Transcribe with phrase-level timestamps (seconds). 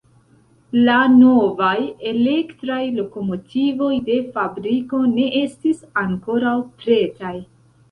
[0.85, 1.73] La novaj
[2.11, 7.37] elektraj lokomotivoj de fabriko ne estis ankoraŭ pretaj.